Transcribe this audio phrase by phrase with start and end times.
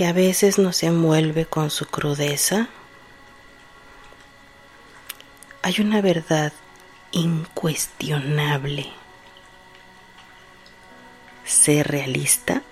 [0.00, 2.70] que a veces nos envuelve con su crudeza,
[5.60, 6.54] hay una verdad
[7.10, 8.86] incuestionable.
[11.44, 12.62] Ser realista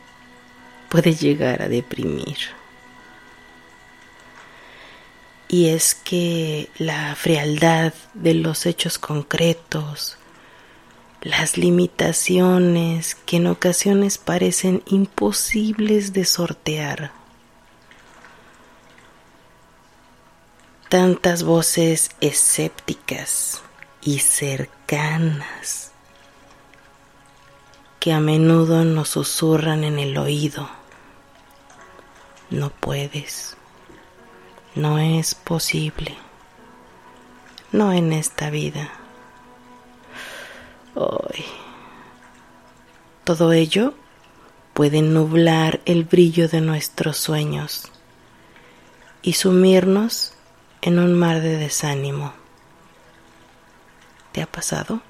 [0.89, 2.39] puede llegar a deprimir.
[5.49, 10.17] Y es que la frialdad de los hechos concretos,
[11.21, 17.17] las limitaciones que en ocasiones parecen imposibles de sortear.
[20.89, 23.61] Tantas voces escépticas
[24.00, 25.92] y cercanas
[28.00, 30.66] que a menudo nos susurran en el oído.
[32.48, 33.59] No puedes.
[34.75, 36.16] No es posible.
[37.70, 38.91] No en esta vida.
[40.97, 41.44] Ay.
[43.25, 43.93] Todo ello
[44.72, 47.93] puede nublar el brillo de nuestros sueños
[49.20, 50.32] y sumirnos
[50.83, 52.33] en un mar de desánimo.
[54.33, 55.00] ¿Te ha pasado?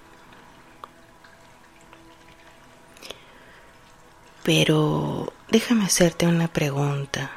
[4.42, 7.30] Pero déjame hacerte una pregunta.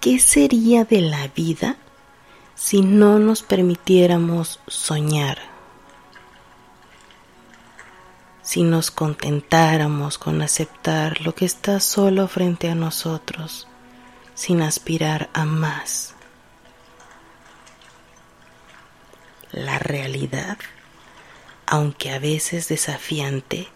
[0.00, 1.76] ¿Qué sería de la vida
[2.54, 5.38] si no nos permitiéramos soñar?
[8.42, 13.66] Si nos contentáramos con aceptar lo que está solo frente a nosotros,
[14.38, 16.14] sin aspirar a más.
[19.50, 20.58] La realidad,
[21.66, 23.66] aunque a veces desafiante,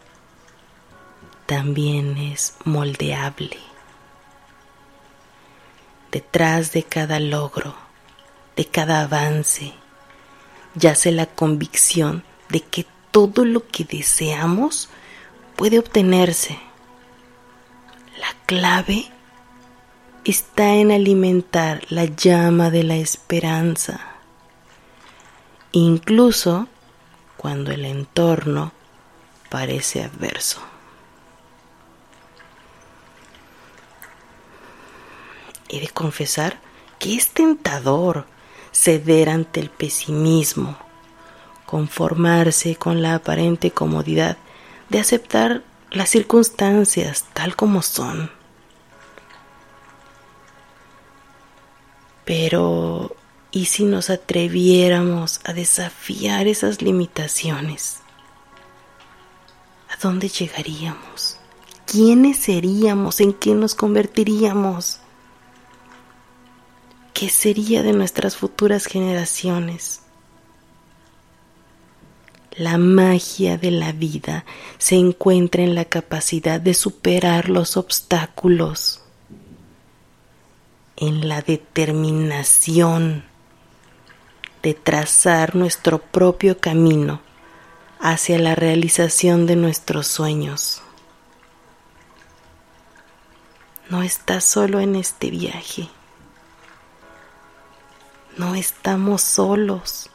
[1.46, 3.58] también es moldeable.
[6.12, 7.74] Detrás de cada logro,
[8.54, 9.74] de cada avance,
[10.76, 14.90] yace la convicción de que todo lo que deseamos
[15.56, 16.56] puede obtenerse.
[18.16, 19.11] La clave
[20.24, 24.00] está en alimentar la llama de la esperanza,
[25.72, 26.68] incluso
[27.36, 28.72] cuando el entorno
[29.48, 30.60] parece adverso.
[35.68, 36.60] He de confesar
[36.98, 38.26] que es tentador
[38.70, 40.76] ceder ante el pesimismo,
[41.66, 44.36] conformarse con la aparente comodidad
[44.88, 48.41] de aceptar las circunstancias tal como son.
[52.24, 53.16] Pero,
[53.50, 57.98] ¿y si nos atreviéramos a desafiar esas limitaciones?
[59.90, 61.38] ¿A dónde llegaríamos?
[61.86, 63.20] ¿Quiénes seríamos?
[63.20, 65.00] ¿En qué nos convertiríamos?
[67.12, 70.00] ¿Qué sería de nuestras futuras generaciones?
[72.56, 74.44] La magia de la vida
[74.78, 79.01] se encuentra en la capacidad de superar los obstáculos,
[81.02, 83.24] en la determinación
[84.62, 87.20] de trazar nuestro propio camino
[87.98, 90.80] hacia la realización de nuestros sueños.
[93.90, 95.88] No estás solo en este viaje.
[98.36, 100.08] No estamos solos.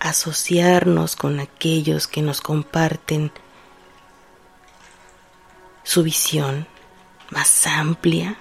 [0.00, 3.30] Asociarnos con aquellos que nos comparten
[5.84, 6.71] su visión
[7.32, 8.36] más amplia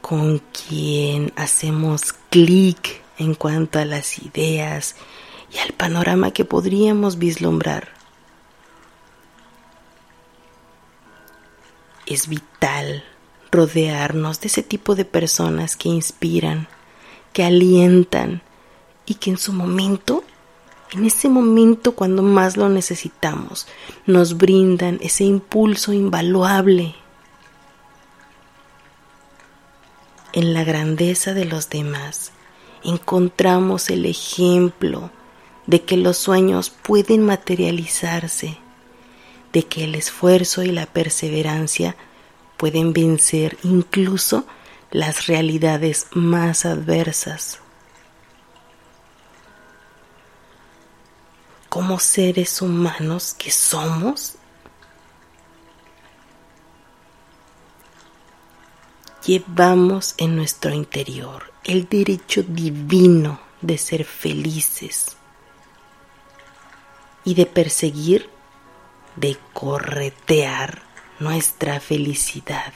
[0.00, 4.94] con quien hacemos clic en cuanto a las ideas
[5.52, 7.88] y al panorama que podríamos vislumbrar.
[12.06, 13.02] Es vital
[13.50, 16.68] rodearnos de ese tipo de personas que inspiran,
[17.32, 18.42] que alientan
[19.06, 20.22] y que en su momento
[20.92, 23.66] en ese momento cuando más lo necesitamos,
[24.06, 26.94] nos brindan ese impulso invaluable.
[30.32, 32.32] En la grandeza de los demás
[32.84, 35.10] encontramos el ejemplo
[35.66, 38.58] de que los sueños pueden materializarse,
[39.52, 41.96] de que el esfuerzo y la perseverancia
[42.56, 44.46] pueden vencer incluso
[44.90, 47.60] las realidades más adversas.
[51.76, 54.36] Como seres humanos que somos,
[59.26, 65.18] llevamos en nuestro interior el derecho divino de ser felices
[67.26, 68.30] y de perseguir,
[69.16, 70.80] de corretear
[71.20, 72.72] nuestra felicidad.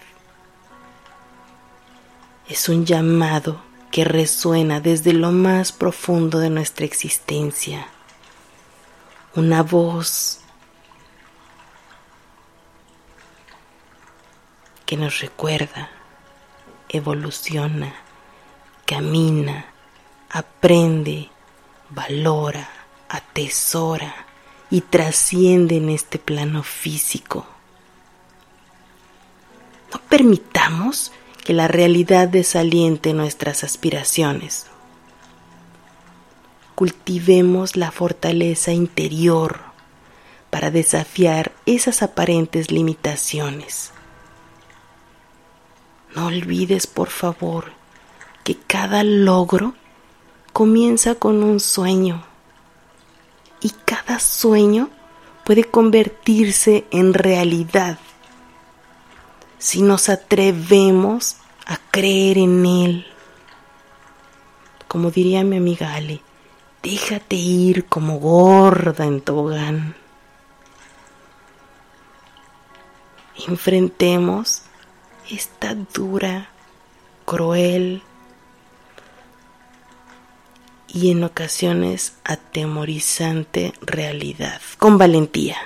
[2.47, 7.89] Es un llamado que resuena desde lo más profundo de nuestra existencia.
[9.37, 10.41] Una voz
[14.87, 15.89] que nos recuerda,
[16.89, 17.95] evoluciona,
[18.85, 19.67] camina,
[20.31, 21.31] aprende,
[21.91, 22.69] valora,
[23.09, 24.13] atesora
[24.69, 27.47] y trasciende en este plano físico.
[29.93, 31.13] No permitamos
[31.45, 34.70] que la realidad desaliente nuestras aspiraciones.
[36.81, 39.61] Cultivemos la fortaleza interior
[40.49, 43.93] para desafiar esas aparentes limitaciones.
[46.17, 47.73] No olvides, por favor,
[48.45, 49.75] que cada logro
[50.55, 52.25] comienza con un sueño
[53.61, 54.89] y cada sueño
[55.45, 57.99] puede convertirse en realidad
[59.59, 61.37] si nos atrevemos
[61.67, 63.07] a creer en él.
[64.89, 66.23] Como diría mi amiga Ale,
[66.83, 69.95] déjate ir como gorda en tobogán.
[73.49, 74.63] Enfrentemos
[75.31, 76.51] esta dura,
[77.25, 78.03] cruel
[80.89, 85.57] y en ocasiones atemorizante realidad, con valentía.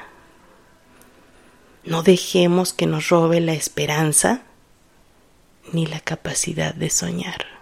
[1.84, 4.42] No dejemos que nos robe la esperanza
[5.72, 7.53] ni la capacidad de soñar.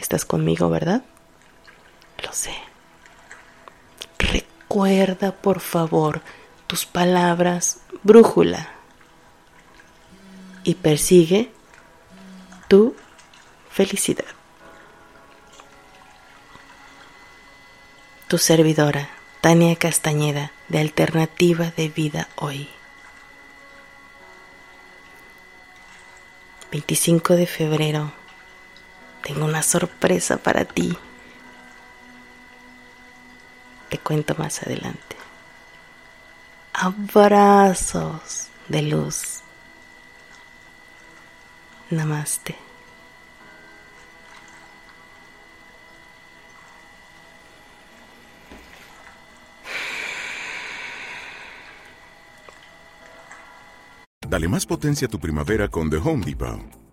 [0.00, 1.02] ¿Estás conmigo, verdad?
[2.24, 2.54] Lo sé.
[4.18, 6.22] Recuerda, por favor,
[6.66, 8.70] tus palabras brújula
[10.64, 11.52] y persigue
[12.68, 12.94] tu
[13.70, 14.24] felicidad.
[18.28, 19.10] Tu servidora,
[19.40, 22.68] Tania Castañeda, de Alternativa de Vida Hoy.
[26.70, 28.12] 25 de febrero,
[29.22, 30.96] tengo una sorpresa para ti.
[33.88, 35.16] Te cuento más adelante.
[36.72, 39.40] Abrazos de luz.
[41.90, 42.56] Namaste.
[54.28, 56.79] Dale más potencia a tu primavera con The Home Depot.